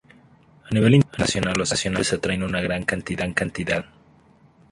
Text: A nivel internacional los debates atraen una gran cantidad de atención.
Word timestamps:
A 0.65 0.71
nivel 0.75 0.95
internacional 0.95 1.53
los 1.55 1.69
debates 1.79 2.11
atraen 2.11 2.41
una 2.41 2.59
gran 2.59 2.85
cantidad 2.85 3.23
de 3.25 3.31
atención. 3.33 3.85